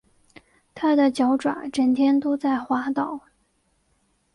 [0.73, 3.19] 它的脚爪整天都在滑倒